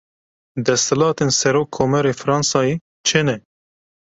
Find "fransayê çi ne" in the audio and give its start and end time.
2.21-3.35